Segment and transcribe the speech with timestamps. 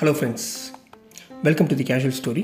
[0.00, 0.44] Hello friends
[1.42, 2.42] welcome to the casual story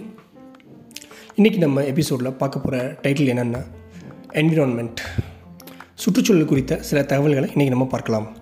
[1.36, 3.60] இன்றைக்கி நம்ம எபிசோடில் பார்க்க போகிற டைட்டில் என்னென்னா
[4.30, 5.00] என்விரான்மெண்ட்
[5.94, 8.36] சுற்றுச்சூழல் குறித்த சில தகவல்களை இன்றைக்கி நம்ம பார்க்கலாம்.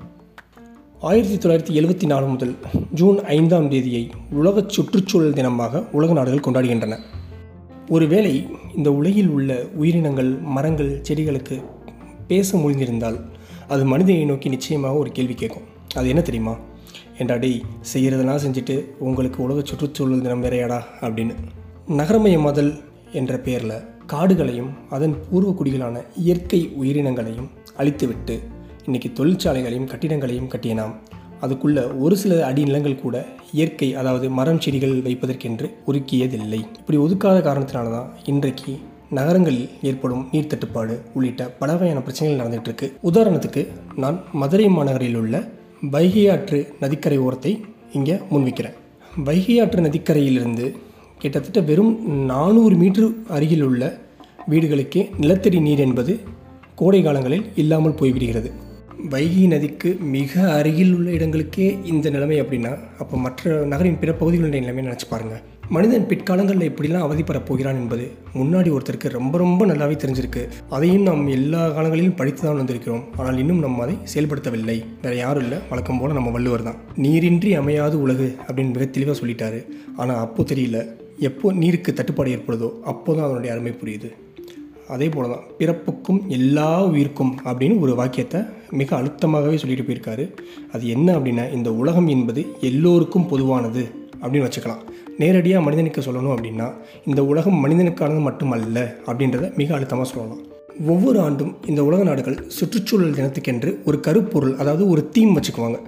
[1.00, 2.57] ஆயிரத்தி தொள்ளாயிரத்தி எழுபத்தி நாலு முதல்
[2.95, 6.99] ஜூன் ஐந்தாம் தேதியை உலக சுற்றுச்சூழல் தினமாக உலக நாடுகள் கொண்டாடுகின்றன.
[7.89, 11.62] ஒருவேளை இந்த உலகில் உள்ள உயிரினங்கள் மரங்கள் செடிகளுக்கு
[12.27, 13.21] பேச முடிந்திருந்தால்
[13.69, 15.68] அது மனிதனை நோக்கி நிச்சயமாக ஒரு கேள்வி கேட்கும்.
[15.95, 16.57] அது என்ன தெரியுமா?
[17.18, 21.35] ஏண்டா டேய் செய்கிறதெல்லாம் செஞ்சுட்டு உங்களுக்கு உலக சுற்றுச்சூழல் தினம் வேறையாடா அப்படின்னு.
[21.89, 22.82] நகரமயமாதல்
[23.13, 28.40] என்ற பெயரில் காடுகளையும் அதன் பூர்வ குடிகளான இயற்கை உயிரினங்களையும் அழித்துவிட்டு
[28.87, 31.03] இன்றைக்கி தொழிற்சாலைகளையும் கட்டிடங்களையும் கட்டிய நாம்
[31.43, 37.91] அதுக்குள்ள ஒரு சில அடி நிலங்கள் கூட இயற்கை அதாவது மரம் செடிகள் வைப்பதற்கென்று ஒதுக்கியதில்லை இப்படி ஒதுக்காத காரணத்தினால
[37.91, 38.78] தான் இன்றைக்கு
[39.11, 42.92] நகரங்களில் ஏற்படும் நீர் தட்டுப்பாடு உள்ளிட்ட பல வகையான பிரச்சனைகள் நடந்துகிட்டு இருக்கு.
[43.03, 45.48] உதாரணத்துக்கு நான் மதுரை மாநகரில் உள்ள
[45.93, 47.53] வைகை ஆற்று நதிக்கரை ஓரத்தை
[47.93, 48.77] இங்கே முன்வைக்கிறேன்.
[49.25, 50.67] வைகை ஆற்று நதிக்கரையிலிருந்து
[51.19, 51.93] கிட்டத்தட்ட வெறும்
[52.25, 53.83] நானூறு மீட்டர் அருகில் உள்ள
[54.51, 56.15] வீடுகளுக்கே நிலத்தடி நீர் என்பது
[56.75, 58.51] கோடை காலங்களில் இல்லாமல் போய்விடுகிறது.
[59.13, 64.85] வைகை நதிக்கு மிக அருகில் உள்ள இடங்களுக்கே இந்த நிலைமை அப்படின்னா அப்போ மற்ற நகரின் பிற பகுதிகளுடைய நிலைமை
[64.87, 68.07] நினச்சி பாருங்கள் மனிதன் பிற்காலங்களில் எப்படிலாம் அவதிப்படப் போகிறான் என்பது
[68.39, 70.43] முன்னாடி ஒருத்தருக்கு ரொம்ப ரொம்ப நல்லாவே தெரிஞ்சிருக்கு.
[70.77, 74.77] அதையும் நாம் எல்லா காலங்களிலும் படித்து தான் வந்திருக்கிறோம் ஆனால் இன்னும் நம்ம அதை செயல்படுத்தவில்லை.
[75.05, 75.59] வேறு யாரும் இல்லை.
[75.70, 76.79] வழக்கம் போல் நம்ம வள்ளுவர் தான்.
[77.05, 79.61] நீரின்றி அமையாது உலகு அப்படின்னு மிக தெளிவாக சொல்லிட்டாரு.
[79.97, 80.81] ஆனால் அப்போ தெரியல.
[81.31, 84.11] எப்போ நீருக்கு தட்டுப்பாடு ஏற்படுதோ அப்போ தான் அதனுடைய அருமை புரியுது.
[84.95, 88.41] அதே போல தான் பிறப்புக்கும் எல்லா உயிர்க்கும் அப்படின்னு ஒரு வாக்கியத்தை
[88.81, 90.27] மிக அழுத்தமாகவே சொல்லிட்டு போயிருக்காரு.
[90.73, 93.85] அது என்ன அப்படின்னா இந்த உலகம் என்பது எல்லோருக்கும் பொதுவானது
[94.23, 94.85] அப்படின்னு வச்சுக்கலாம்.
[95.19, 96.67] நேரடியாக மனிதனுக்கு சொல்லணும் அப்படின்னா
[97.05, 100.43] இந்த உலகம் மனிதனுக்கானது மட்டுமல்ல அப்படின்றத மிக அழுத்தமாக சொல்லலாம்
[100.93, 105.79] ஒவ்வொரு ஆண்டும் இந்த உலக நாடுகள் சுற்றுச்சூழல் தினத்துக்கென்று ஒரு கருப்பொருள் அதாவது ஒரு தீம் வச்சுக்குவாங்க.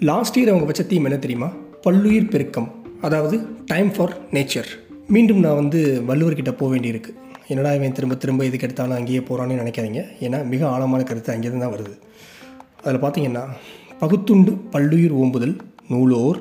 [0.00, 1.48] லாஸ்ட் இயர் அவங்க வச்ச தீம் என்ன தெரியுமா?
[1.82, 2.68] பல்லுயிர் பெருக்கம்
[3.00, 4.70] அதாவது டைம் ஃபார் நேச்சர்
[5.14, 7.10] மீண்டும் நான் வந்து வள்ளுவர்கிட்ட போக வேண்டியிருக்கு.
[7.48, 10.02] என்னடா இவன் திரும்ப திரும்ப இதுக்கு எடுத்தாலும் அங்கேயே போகிறான்னு நினைக்காதீங்க.
[10.26, 11.94] ஏன்னா மிக ஆழமான கருத்து அங்கேருந்து தான் வருது.
[12.84, 13.44] அதில் பார்த்தீங்கன்னா
[13.98, 15.56] பகுத்துண்டு பல்லுயிர் ஓம்புதல்
[15.88, 16.38] நூலோர்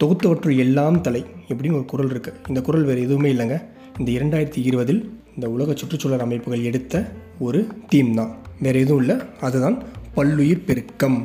[0.00, 1.20] தொகுத்தவற்றுள் எல்லாம் தலை
[1.50, 3.56] எப்படின்னு ஒரு குரல் இருக்குது இந்த குரல் வேறு எதுவுமே இல்லைங்க.
[3.98, 5.00] இந்த இரண்டாயிரத்தி இருபதில்
[5.36, 6.94] இந்த உலக சுற்றுச்சூழல் அமைப்புகள் எடுத்த
[7.46, 7.60] ஒரு
[7.92, 8.32] தீம் தான்.
[8.64, 9.16] வேறு எதுவும் இல்லை.
[9.40, 9.76] அதுதான்
[10.16, 11.18] பல்லுயிர் பெருக்கம்.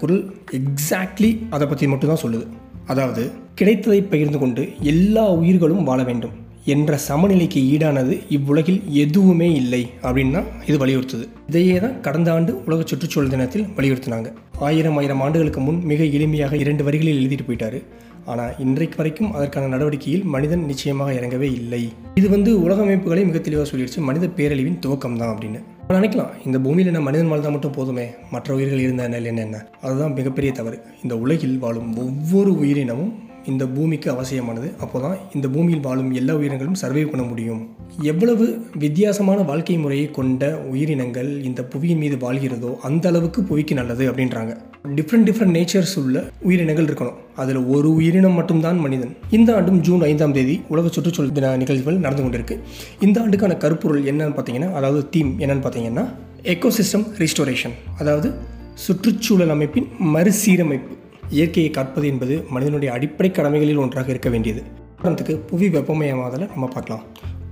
[0.00, 0.22] குரல்
[0.58, 2.46] எக்ஸாக்ட்லி அதை பற்றி மட்டும்தான் சொல்லுது.
[2.92, 3.22] அதாவது
[3.54, 4.62] கிடைத்ததை பகிர்ந்து கொண்டு
[4.92, 6.34] எல்லா உயிர்களும் வாழ வேண்டும்
[6.74, 11.24] என்ற சமநிலைக்கு ஈடானது இவ்வுலகில் எதுவுமே இல்லை அப்படின்னா இது வலியுறுத்துது.
[11.50, 14.28] இதையே தான் கடந்த ஆண்டு உலக சுற்றுச்சூழல் தினத்தில் வலியுறுத்தினாங்க.
[14.68, 17.80] ஆயிரம் ஆயிரம் ஆண்டுகளுக்கு முன் மிக எளிமையாக இரண்டு வரிகளில் எழுதிட்டு போயிட்டாரு.
[18.26, 21.92] ஆனால் இன்றைக்கு வரைக்கும் அதற்கான நடவடிக்கையில் மனிதன் நிச்சயமாக இறங்கவே இல்லை.
[22.14, 24.00] இது வந்து உலக அமைப்புகளை மிக தெளிவாக சொல்லிடுச்சு.
[24.08, 28.06] மனித பேரழிவின் துவக்கம் தான் அப்படின்னு நினைக்கலாம் இந்த பூமியில் என்ன மனிதன் வாழ்ந்தால் மட்டும் போதுமே?
[28.30, 29.66] மற்ற உயிர்கள் இருந்த என்ன என்ன?
[29.82, 30.78] அதுதான் மிகப்பெரிய தவறு.
[31.02, 33.12] இந்த உலகில் வாழும் ஒவ்வொரு உயிரினமும்
[33.46, 34.68] இந்த பூமிக்கு அவசியமானது.
[34.80, 37.62] அப்போ தான் இந்த பூமியில் வாழும் எல்லா உயிரினங்களும் சர்வைவ் பண்ண முடியும்.
[38.02, 38.46] எவ்வளவு
[38.84, 44.54] வித்தியாசமான வாழ்க்கை முறையை கொண்ட உயிரினங்கள் இந்த புவியின் மீது வாழ்கிறதோ அந்த அளவுக்கு புவிக்கு நல்லது அப்படின்றாங்க.
[44.88, 47.14] டிஃப்ரெண்ட் டிஃப்ரெண்ட் நேச்சர்ஸ் உள்ள உயிரினங்கள் இருக்கணும்.
[47.36, 49.16] அதில் ஒரு உயிரினம் மட்டும்தான் மனிதன்.
[49.30, 52.58] இந்த ஆண்டும் ஜூன் ஐந்தாம் தேதி உலக சுற்றுச்சூழல் தின நிகழ்வுகள் நடந்து கொண்டிருக்கு.
[53.00, 56.04] இந்த ஆண்டுக்கான கருப்பொருள் என்னன்னு பார்த்தீங்கன்னா அதாவது தீம் என்னன்னு பார்த்தீங்கன்னா
[56.42, 58.34] எக்கோசிஸ்டம் ரிஸ்டோரேஷன் அதாவது
[58.74, 60.94] சுற்றுச்சூழல் அமைப்பின் மறுசீரமைப்பு.
[61.30, 64.62] இயற்கையை காப்பது என்பது மனிதனுடைய அடிப்படை கடமைகளில் ஒன்றாக இருக்க வேண்டியது.
[65.02, 67.04] உதாரணத்துக்கு புவி வெப்பமயமாதலை நம்ம பார்க்கலாம்.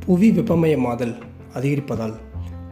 [0.07, 1.15] புவி வெப்பமயமாதல்
[1.55, 2.17] அதிகரிப்பதால்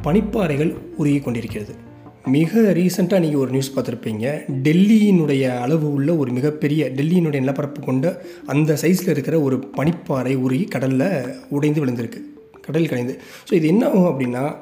[0.04, 1.88] பனிப்பாறைகள் உருகி கொண்டிருக்கிறது.
[2.24, 4.26] மிக ரீசெண்டாக நீங்கள் ஒரு நியூஸ் பார்த்துருப்பீங்க.
[4.66, 11.06] டெல்லியினுடைய அளவு உள்ள ஒரு மிகப்பெரிய டெல்லியினுடைய நிலப்பரப்பு கொண்ட அந்த சைஸில் இருக்கிற ஒரு பனிப்பாறை உருகி கடலில்
[11.48, 12.20] உடைந்து விழுந்திருக்கு.
[12.66, 13.14] கடல் கடைந்து
[13.48, 14.54] ஸோ இது என்ன ஆகும் அப்படின்னா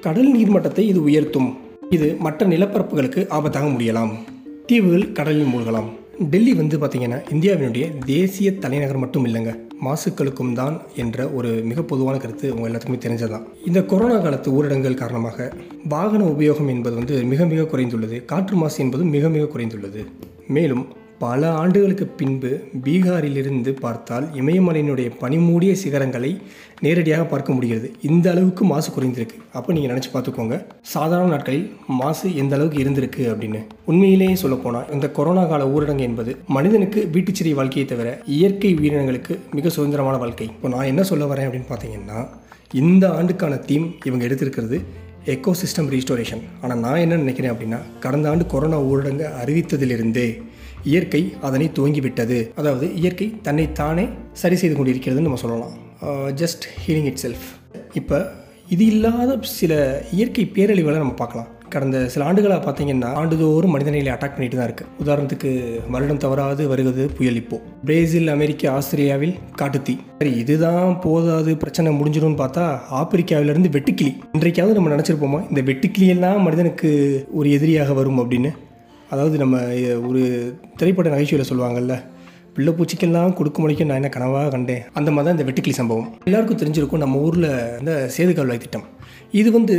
[0.00, 1.56] கடல் நீர்மட்டத்தை இது உயர்த்தும்.
[1.90, 4.12] இது மற்ற நிலப்பரப்புகளுக்கு ஆபத்தாக முடியலாம்.
[4.66, 5.88] தீவுகள் கடலில் மூழ்கலாம்.
[6.30, 9.52] டெல்லி வந்து பார்த்திங்கன்னா இந்தியாவினுடைய தேசிய தலைநகர் மட்டும் இல்லைங்க.
[9.84, 15.52] மாசுக்களுக்கும் தான் என்ற ஒரு மிக பொதுவான கருத்து உங்கள் எல்லாத்துக்குமே தெரிஞ்சதான் இந்த கொரோனா காலத்து ஊரடங்கள் காரணமாக
[15.88, 18.24] வாகன உபயோகம் என்பது வந்து மிக மிக குறைந்துள்ளது.
[18.24, 20.04] காற்று மாசு என்பதும் மிக மிக குறைந்துள்ளது.
[20.48, 20.86] மேலும்
[21.22, 22.50] பல ஆண்டுகளுக்கு பின்பு
[22.84, 26.40] பீகாரிலிருந்து பார்த்தால் இமயமலையினுடைய பனிமூடிய சிகரங்களை
[26.80, 27.92] நேரடியாக பார்க்க முடிகிறது.
[28.02, 29.36] இந்த அளவுக்கு மாசு குறைந்திருக்கு.
[29.52, 30.56] அப்போ நீங்கள் நினச்சி பார்த்துக்கோங்க.
[30.80, 33.60] சாதாரண நாட்களில் மாசு எந்த அளவுக்கு இருந்திருக்கு அப்படின்னு.
[33.84, 40.16] உண்மையிலேயே சொல்லப்போனால் இந்த கொரோனா கால ஊரடங்கு என்பது மனிதனுக்கு வீட்டுச்சிறை வாழ்க்கையை தவிர இயற்கை உயிரினங்களுக்கு மிக சுதந்திரமான
[40.16, 40.46] வாழ்க்கை.
[40.46, 42.28] இப்போ நான் என்ன சொல்ல வரேன் அப்படின்னு பார்த்தீங்கன்னா
[42.74, 44.78] இந்த ஆண்டுக்கான தீம் இவங்க எடுத்திருக்கிறது
[45.24, 50.28] எக்கோசிஸ்டம் ரீஸ்டோரேஷன் ஆனால் நான் என்ன நினைக்கிறேன் அப்படின்னா கடந்த ஆண்டு கொரோனா ஊரடங்கு அறிவித்ததிலிருந்தே
[50.84, 52.38] இயற்கை அதனை துவங்கிவிட்டது.
[52.60, 54.06] அதாவது இயற்கை தன்னை தானே
[54.42, 55.76] சரி செய்து கொண்டிருக்கிறதுன்னு நம்ம சொல்லலாம்.
[56.42, 57.46] ஜஸ்ட் ஹீலிங் இட் செல்ஃப்
[58.00, 58.18] இப்போ
[58.74, 59.72] இது இல்லாத சில
[60.16, 61.48] இயற்கை பேரழிவுகளை நம்ம பார்க்கலாம்.
[61.72, 65.50] கடந்த சில ஆண்டுகளாக பார்த்தீங்கன்னா ஆண்டுதோறும் மனிதனைகளை அட்டாக் பண்ணிட்டு தான் இருக்குது உதாரணத்துக்கு
[65.94, 67.56] வருடம் தவறாது வருகிறது புயல் இப்போ.
[67.88, 72.64] பிரேசில் அமெரிக்கா ஆஸ்திரேலியாவில் காட்டுத்தீ சரி இதுதான் போதாது பிரச்சனை முடிஞ்சிடும்னு பார்த்தா
[73.00, 74.12] ஆப்பிரிக்காவிலிருந்து வெட்டுக்கிளி.
[74.38, 76.90] இன்றைக்காவது நம்ம நினச்சிருப்போமா இந்த வெட்டுக்கிளியெல்லாம் மனிதனுக்கு
[77.32, 78.52] ஒரு எதிரியாக வரும் அப்படின்னு?
[79.10, 79.56] அதாவது நம்ம
[80.08, 80.22] ஒரு
[80.76, 81.94] திரைப்பட நகைச்சுவையில் சொல்லுவாங்கல்ல
[82.56, 84.82] பிள்ளைப்பூச்சிக்கெல்லாம் கொடுக்கும் கொடுக்க நான் என்ன கனவாக கண்டேன்?
[84.92, 86.08] அந்த மாதிரி தான் இந்த வெட்டுக்கிளி சம்பவம்.
[86.24, 87.46] எல்லாருக்கும் தெரிஞ்சிருக்கும் நம்ம ஊரில்
[87.78, 88.86] இந்த சேது கால்வாய் திட்டம்.
[89.32, 89.74] இது வந்து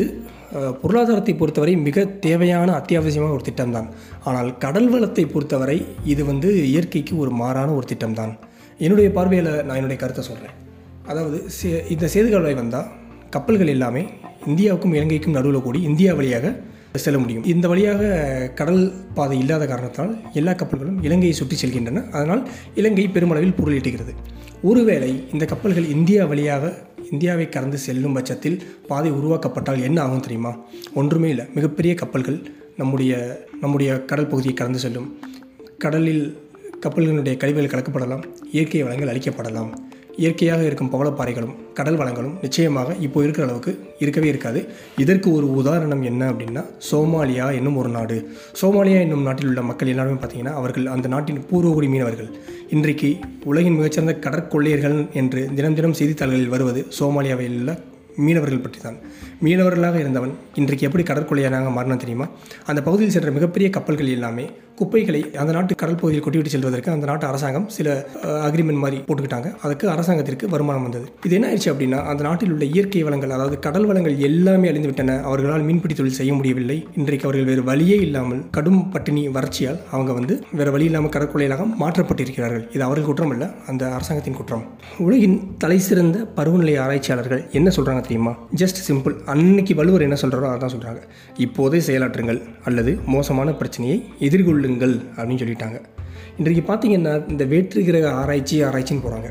[0.82, 3.88] பொருளாதாரத்தை பொறுத்தவரை மிக தேவையான அத்தியாவசியமான ஒரு திட்டம் தான்.
[4.24, 8.34] ஆனால் கடல் வளத்தை பொறுத்தவரை இது வந்து இயற்கைக்கு ஒரு மாறான ஒரு திட்டம் தான்.
[8.80, 10.56] என்னுடைய பார்வையில் நான் என்னுடைய கருத்தை சொல்கிறேன்
[11.08, 12.88] அதாவது சே- இந்த சேது கால்வாய் வந்தால்
[13.30, 14.04] கப்பல்கள் எல்லாமே
[14.48, 16.48] இந்தியாவுக்கும் இலங்கைக்கும் நடுவில் கூடி இந்தியா வழியாக
[16.94, 17.44] செல்ல முடியும்.
[17.44, 22.10] இந்த வழியாக கடல் பாதை இல்லாத காரணத்தால் எல்லா கப்பல்களும் இலங்கையை சுற்றி செல்கின்றன.
[22.10, 24.14] அதனால் இலங்கை பெருமளவில் பொருளீட்டுகிறது
[24.64, 26.74] ஒருவேளை இந்த கப்பல்கள் இந்தியா வழியாக
[27.12, 30.58] இந்தியாவை கடந்து செல்லும் பட்சத்தில் பாதை உருவாக்கப்பட்டால் என்ன ஆகும் தெரியுமா?
[30.94, 31.46] ஒன்றுமே இல்லை.
[31.56, 32.48] மிகப்பெரிய கப்பல்கள்
[32.78, 35.20] நம்முடைய நம்முடைய கடல் பகுதியை கடந்து செல்லும்.
[35.78, 36.38] கடலில்
[36.82, 38.24] கப்பல்களுடைய கழிவுகள் கலக்கப்படலாம்.
[38.52, 39.70] இயற்கை வளங்கள் அழிக்கப்படலாம்.
[40.22, 43.72] இயற்கையாக இருக்கும் பவளப்பாறைகளும் கடல் வளங்களும் நிச்சயமாக இப்போ இருக்கிற அளவுக்கு
[44.04, 44.62] இருக்கவே இருக்காது.
[45.04, 48.18] இதற்கு ஒரு உதாரணம் என்ன அப்படின்னா சோமாலியா என்னும் ஒரு நாடு.
[48.62, 52.32] சோமாலியா என்னும் நாட்டில் உள்ள மக்கள் எல்லாருமே பார்த்தீங்கன்னா அவர்கள் அந்த நாட்டின் பூர்வகுடி மீனவர்கள்.
[52.76, 53.12] இன்றைக்கு
[53.52, 57.78] உலகின் மிகச்சிறந்த கடற்கொள்ளையர்கள் என்று தினம் தினம் செய்தித்தாள்களில் வருவது சோமாலியாவில் உள்ள
[58.26, 58.98] மீனவர்கள் பற்றி தான்
[59.46, 62.26] மீனவர்களாக இருந்தவன் இன்றைக்கு எப்படி கடற்கொள்ளையனாக மாறினான் தெரியுமா?
[62.70, 64.46] அந்த பகுதியில் சென்ற மிகப்பெரிய கப்பல்கள் எல்லாமே
[64.80, 67.88] குப்பைகளை அந்த நாட்டு கடல் பகுதியில் கொட்டிவிட்டு செல்வதற்கு அந்த நாட்டு அரசாங்கம் சில
[68.48, 69.50] அக்ரிமெண்ட் மாதிரி போட்டுக்கிட்டாங்க.
[69.66, 71.06] அதுக்கு அரசாங்கத்திற்கு வருமானம் வந்தது.
[71.28, 75.16] இது என்ன ஆயிடுச்சு அப்படின்னா அந்த நாட்டில் உள்ள இயற்கை வளங்கள் அதாவது கடல் வளங்கள் எல்லாமே அழிந்து விட்டன
[75.30, 76.78] அவர்களால் மீன்பிடி தொழில் செய்ய முடியவில்லை.
[77.00, 82.64] இன்றைக்கு அவர்கள் வேறு வழியே இல்லாமல் கடும் பட்டினி வறட்சியால் அவங்க வந்து வேறு வழி இல்லாமல் கடற்கொலையிலாக மாற்றப்பட்டிருக்கிறார்கள்.
[82.76, 84.64] இது அவர்கள் குற்றம் அல்ல அந்த அரசாங்கத்தின் குற்றம்.
[85.08, 88.34] உலகின் தலை சிறந்த பருவநிலை ஆராய்ச்சியாளர்கள் என்ன சொல்கிறாங்க தெரியுமா?
[88.64, 91.02] ஜஸ்ட் சிம்பிள் அன்னைக்கு வள்ளுவர் என்ன சொல்கிறாரோ அதான் சொல்கிறாங்க
[91.46, 93.98] இப்போதே செயலாற்றுங்கள் அல்லது மோசமான பிரச்சனையை
[94.70, 95.78] விடுங்கள் அப்படின்னு சொல்லிட்டாங்க.
[96.38, 99.30] இன்றைக்கு பார்த்தீங்கன்னா இந்த வேற்று கிரக ஆராய்ச்சி ஆராய்ச்சின்னு போகிறாங்க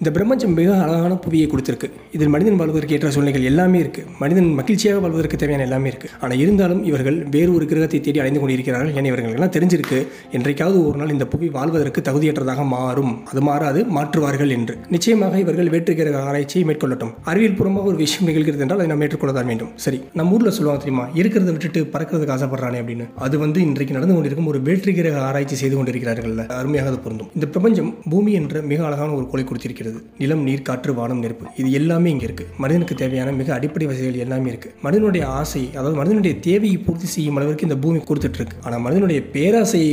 [0.00, 1.88] இந்த பிரபஞ்சம் மிக அழகான புவியை கொடுத்துருக்கு.
[2.16, 6.80] இதில் மனிதன் வாழ்வதற்கு ஏற்ற சூழ்நிலைகள் எல்லாமே இருக்குது மனிதன் மகிழ்ச்சியாக வாழ்வதற்கு தேவையான எல்லாமே இருக்குது ஆனால் இருந்தாலும்
[6.90, 9.98] இவர்கள் வேறு ஒரு கிரகத்தை தேடி அடைந்து கொண்டிருக்கிறார்கள் ஏன்னா இவர்களுக்கெல்லாம் தெரிஞ்சிருக்கு.
[10.36, 13.12] என்றைக்காவது ஒரு நாள் இந்த புவி வாழ்வதற்கு தகுதியற்றதாக மாறும்.
[13.32, 14.76] அது மாறாது மாற்றுவார்கள் என்று.
[14.94, 17.12] நிச்சயமாக இவர்கள் வேற்று கிரக ஆராய்ச்சியை மேற்கொள்ளட்டும்.
[17.32, 19.70] அறிவியல் பூர்வமாக ஒரு விஷயம் நிகழ்கிறது என்றால் அதை நாம் ஏற்றுக்கொள்ளதான் வேண்டும்.
[19.86, 21.06] சரி நம்ம ஊரில் சொல்லுவாங்க தெரியுமா?
[21.20, 23.08] இருக்கிறத விட்டுட்டு பறக்கிறதுக்கு ஆசைப்படுறானே அப்படின்னு.
[23.28, 27.30] அது வந்து இன்றைக்கு நடந்து கொண்டிருக்கும் ஒரு வேற்று கிரக ஆராய்ச்சி செய்து கொண்டிருக்கிறார்கள் அருமையாக பொருந்தும்.
[27.38, 29.88] இந்த பிரபஞ்சம் பூமி என்ற மிக அழகான ஒரு கொலை கொடுத்திருக்கிறது.
[30.20, 31.46] நிலம் நீர் காற்று வானம் நெருப்பு.
[31.60, 32.46] இது எல்லாமே இங்கே இருக்கு.
[32.62, 34.70] மனிதனுக்கு தேவையான மிக அடிப்படை வசதிகள் எல்லாமே இருக்கு.
[34.86, 39.92] மனிதனுடைய ஆசை அதாவது மனிதனுடைய தேவையை பூர்த்தி செய்யும் அளவிற்கு இந்த பூமி கொடுத்துட்டு இருக்கு ஆனால் மனிதனுடைய பேராசையை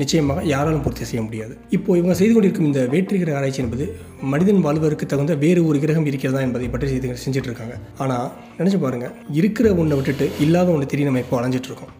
[0.00, 1.52] நிச்சயமாக யாராலும் பூர்த்தி செய்ய முடியாது.
[1.76, 3.84] இப்போ இவங்க செய்து கொண்டிருக்கும் இந்த வேற்றுகிற ஆராய்ச்சி என்பது
[4.32, 8.26] மனிதன் வாழ்வதற்கு தகுந்த வேறு ஒரு கிரகம் இருக்கிறதா என்பதை பற்றி செய்து செஞ்சுட்டு இருக்காங்க ஆனால்
[8.58, 9.08] நினச்சி பாருங்க
[9.40, 11.92] இருக்கிற ஒன்றை விட்டுட்டு இல்லாத ஒன்று தெரிய நம்ம இப்போ அலைஞ்சிட்டு இருக்கோம்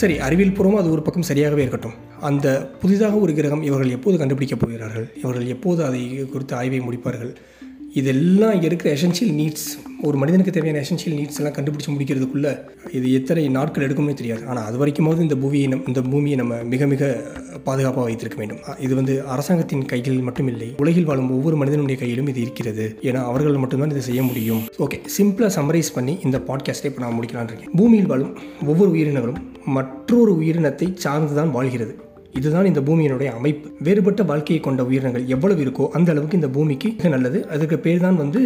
[0.00, 1.96] சரி அறிவியல் பூர்வமாக அது ஒரு பக்கம் சரியாகவே இருக்கட்டும்.
[2.28, 2.46] அந்த
[2.82, 5.08] புதிதாக ஒரு கிரகம் இவர்கள் எப்போது கண்டுபிடிக்கப் போகிறார்கள்?
[5.22, 6.02] இவர்கள் எப்போது அதை
[6.34, 7.34] குறித்து ஆய்வை முடிப்பார்கள்?
[8.00, 9.64] இதெல்லாம் இருக்கிற எசென்ஷியல் நீட்ஸ்
[10.06, 12.52] ஒரு மனிதனுக்கு தேவையான எசென்ஷியல் நீட்ஸ் எல்லாம் கண்டுபிடிச்சு முடிக்கிறதுக்குள்ளே
[12.96, 14.42] இது எத்தனை நாட்கள் எடுக்கும்னே தெரியாது.
[14.46, 17.10] ஆனால் அது வரைக்குமாவது இந்த பூமியை நம் இந்த பூமியை நம்ம மிக மிக
[17.66, 18.60] பாதுகாப்பாக வைத்திருக்க வேண்டும்.
[18.86, 22.86] இது வந்து அரசாங்கத்தின் கைகளில் மட்டும் இல்லை உலகில் வாழும் ஒவ்வொரு மனிதனுடைய கையிலும் இது இருக்கிறது.
[23.02, 24.62] ஏன்னா அவர்கள் மட்டும்தான் இதை செய்ய முடியும்.
[24.78, 27.74] ஓகே சிம்பிளாக சம்மரைஸ் பண்ணி இந்த பாட்காஸ்ட்டை இப்போ நான் முடிக்கலான் இருக்கேன்.
[27.76, 28.32] பூமியில் வாழும்
[28.66, 29.42] ஒவ்வொரு உயிரினங்களும்
[29.78, 31.94] மற்றொரு உயிரினத்தை சார்ந்து தான் வாழ்கிறது.
[32.38, 33.68] இதுதான் இந்த பூமியினுடைய அமைப்பு.
[33.86, 37.38] வேறுபட்ட வாழ்க்கையை கொண்ட உயிரினங்கள் எவ்வளவு இருக்கோ அந்த அளவுக்கு இந்த பூமிக்கு மிக நல்லது.
[37.54, 38.40] அதுக்கு பேர் தான் வந்து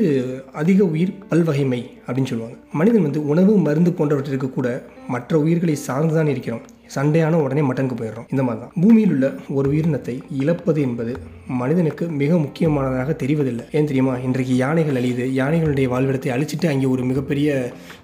[0.53, 2.57] அதிக உயிர் பல்வகைமை அப்படின்னு சொல்லுவாங்க.
[2.81, 4.69] மனிதன் வந்து உணவு மருந்து போன்றவற்றிற்கு கூட
[5.15, 6.65] மற்ற உயிர்களை சார்ந்து தான் இருக்கிறோம்
[6.95, 8.27] சண்டையான உடனே மட்டனுக்கு போயிடுறோம்.
[8.33, 8.73] இந்த மாதிரி தான்.
[8.83, 9.27] பூமியில் உள்ள
[9.59, 11.15] ஒரு உயிரினத்தை இழப்பது என்பது
[11.61, 13.65] மனிதனுக்கு மிக முக்கியமானதாக தெரிவதில்லை.
[13.77, 14.15] ஏன் தெரியுமா?
[14.27, 15.25] இன்றைக்கு யானைகள் அழியுது.
[15.41, 17.49] யானைகளுடைய வாழ்விடத்தை அழிச்சிட்டு அங்கே ஒரு மிகப்பெரிய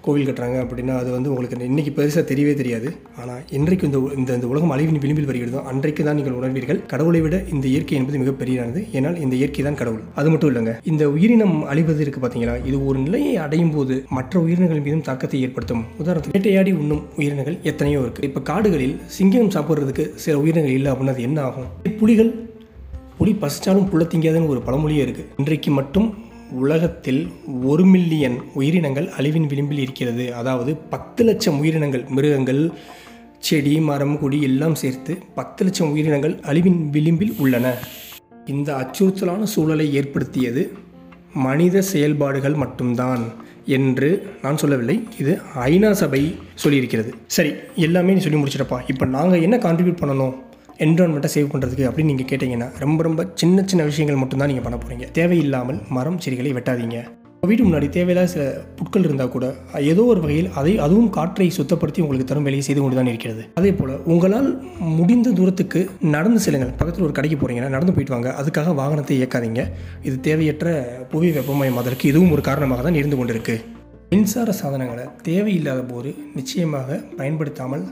[0.05, 2.89] கோவில் கட்டுறாங்க அப்படின்னா அது வந்து உங்களுக்கு இன்னைக்கு பெருசாக தெரியவே தெரியாது.
[3.21, 5.61] ஆனால் இன்றைக்கு இந்த இந்த இந்த உலகம் அழிவின் விளிம்பில் வருகிறதோ.
[5.71, 10.03] அன்றைக்கு தான் நீங்கள் உணர்வீர்கள் கடவுளை விட இந்த இயற்கை என்பது மிகப்பெரியதானது ஏன்னால் இந்த இயற்கை தான் கடவுள்.
[10.19, 10.73] அது மட்டும் இல்லைங்க.
[10.91, 15.83] இந்த உயிரினம் அழிவது இருக்குது பார்த்தீங்களா இது ஒரு நிலையை அடையும் போது மற்ற உயிரினங்கள் மீதும் தாக்கத்தை ஏற்படுத்தும்.
[16.01, 18.25] உதாரணத்துக்கு வேட்டையாடி உண்ணும் உயிரினங்கள் எத்தனையோ இருக்கு.
[18.29, 21.65] இப்போ காடு காடுகளில் சிங்கம் சாப்பிட்றதுக்கு சில உயிரினங்கள் இல்லை அப்படின்னா அது என்ன ஆகும்?
[21.99, 22.29] புலிகள்
[23.17, 26.07] புலி பசிச்சாலும் புள்ள திங்காதுன்னு ஒரு பழமொழியே இருக்குது இன்றைக்கு மட்டும்
[26.51, 27.31] உலகத்தில்
[27.63, 30.25] ஒரு மில்லியன் உயிரினங்கள் அழிவின் விளிம்பில் இருக்கிறது.
[30.33, 32.71] அதாவது பத்து லட்சம் உயிரினங்கள் மிருகங்கள்
[33.39, 37.75] செடி மரம் கொடி எல்லாம் சேர்த்து பத்து லட்சம் உயிரினங்கள் அழிவின் விளிம்பில் உள்ளன.
[38.45, 40.63] இந்த அச்சுறுத்தலான சூழலை ஏற்படுத்தியது
[41.47, 43.23] மனித செயல்பாடுகள் மட்டும்தான்
[43.77, 44.09] என்று
[44.41, 44.95] நான் சொல்லவில்லை.
[45.21, 46.21] இது ஐநா சபை
[46.63, 47.11] சொல்லியிருக்கிறது.
[47.35, 50.35] சரி எல்லாமே நீ சொல்லி முடிச்சிடப்பா இப்போ நாங்கள் என்ன கான்ட்ரிபியூட் பண்ணணும்?
[50.85, 55.07] என்விரான்மெண்ட்டை சேவ் பண்ணுறதுக்கு அப்படின்னு நீங்கள் கேட்டிங்கன்னா ரொம்ப ரொம்ப சின்ன சின்ன விஷயங்கள் மட்டும்தான் நீங்கள் பண்ண போகிறீங்க
[55.11, 56.99] தேவையில்லாமல் மரம் செடிகளை வெட்டாதீங்க.
[57.47, 58.43] வீட்டு முன்னாடி தேவையில்லாத சில
[58.77, 59.45] புட்கள் இருந்தால் கூட
[59.91, 63.41] ஏதோ ஒரு வகையில் அதை அதுவும் காற்றை சுத்தப்படுத்தி உங்களுக்கு தரும் வேலையை செய்து கொண்டு தான் இருக்கிறது.
[63.59, 64.47] அதே போல் உங்களால்
[64.99, 65.79] முடிந்த தூரத்துக்கு
[66.15, 66.71] நடந்து செல்லுங்கள்.
[66.79, 68.31] பக்கத்தில் ஒரு கடைக்கு போகிறீங்கன்னா நடந்து போயிட்டு வாங்க.
[68.41, 69.63] அதுக்காக வாகனத்தை இயக்காதீங்க.
[70.07, 70.75] இது தேவையற்ற
[71.13, 73.57] புவி வெப்பமயமாதலுக்கு இதுவும் ஒரு காரணமாக தான் இருந்து கொண்டிருக்கு.
[74.13, 77.85] மின்சார சாதனங்களை தேவையில்லாத போது நிச்சயமாக பயன்படுத்தாமல்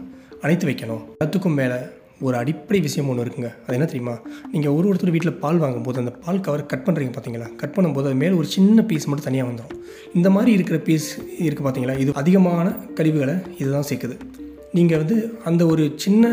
[0.45, 1.03] அணைத்து வைக்கணும்.
[1.15, 1.79] எல்லாத்துக்கும் மேலே
[2.27, 3.49] ஒரு அடிப்படை விஷயம் ஒன்று இருக்குங்க.
[3.65, 4.15] அது என்ன தெரியுமா?
[4.53, 8.19] நீங்கள் ஒரு ஒருத்தர் வீட்டில் பால் வாங்கும்போது அந்த பால் கவர் கட் பண்ணுறீங்க பார்த்தீங்களா கட் பண்ணும்போது அது
[8.23, 9.79] மேலே ஒரு சின்ன பீஸ் மட்டும் தனியாக வந்துடும்
[10.19, 11.09] இந்த மாதிரி இருக்கிற பீஸ்
[11.45, 12.67] இருக்குது பார்த்தீங்களா இது அதிகமான
[12.99, 14.17] கழிவுகளை இதுதான் சேர்க்குது.
[14.77, 15.15] நீங்கள் வந்து
[15.49, 16.25] அந்த ஒரு சின்ன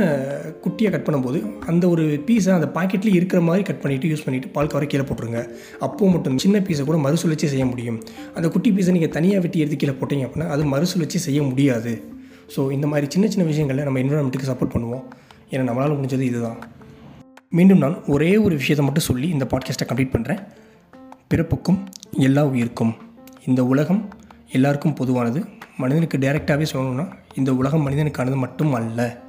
[0.65, 1.39] குட்டியை கட் பண்ணும்போது
[1.71, 5.41] அந்த ஒரு பீஸை அந்த பாக்கெட்லேயே இருக்கிற மாதிரி கட் பண்ணிவிட்டு யூஸ் பண்ணிவிட்டு பால் கவரை கீழே போட்டுருங்க.
[5.87, 7.99] அப்போது மட்டும் சின்ன பீஸை கூட மறுசுழற்சி செய்ய முடியும்.
[8.37, 11.95] அந்த குட்டி பீஸை நீங்கள் தனியாக வெட்டி எடுத்து கீழே போட்டீங்க அப்படின்னா அது மறுசுழற்சி செய்ய முடியாது.
[12.57, 15.03] ஸோ இந்த மாதிரி சின்ன சின்ன விஷயங்களை நம்ம என்விரான்மெண்ட்டுக்கு சப்போர்ட் பண்ணுவோம்.
[15.51, 16.57] ஏன்னா நம்மளால் முடிஞ்சது இதுதான்.
[17.51, 20.39] மீண்டும் நான் ஒரே ஒரு விஷயத்தை மட்டும் சொல்லி இந்த பாட்காஸ்ட்டை கம்ப்ளீட் பண்ணுறேன்
[21.35, 21.79] பிறப்புக்கும்
[22.11, 22.95] எல்லா உயிருக்கும்.
[23.47, 24.09] இந்த உலகம்
[24.53, 25.45] எல்லாருக்கும் பொதுவானது.
[25.77, 29.21] மனிதனுக்கு டைரெக்டாகவே சொல்லணும்னா இந்த உலகம் மனிதனுக்கானது மட்டும் அல்ல.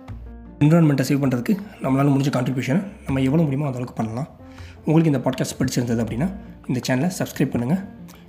[0.60, 4.28] என்விரான்மெண்ட்டை சேவ் பண்ணுறதுக்கு நம்மளால் முடிஞ்ச கான்ட்ரிபியூஷனை நம்ம எவ்வளோ முடியுமோ அந்தளவுக்கு பண்ணலாம்.
[4.86, 6.28] உங்களுக்கு இந்த பாட்காஸ்ட் பிடிச்சிருந்தது அப்படின்னா
[6.68, 7.86] இந்த சேனலை சப்ஸ்கிரைப் பண்ணுங்கள்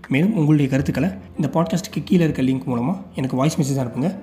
[0.09, 4.17] மேலும் உங்களுடைய கருத்துக்களை இந்த பாட்காஸ்ட்டுக்கு கீழே இருக்க லிங்க் மூலமாக எனக்கு வாய்ஸ் மெசேஜ் அனுப்புங்க.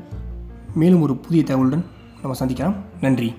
[0.76, 1.86] மேலும் ஒரு புதிய தகவலுடன்
[2.22, 2.76] நம்ம சந்திக்கலாம்.
[3.02, 3.36] நன்றி.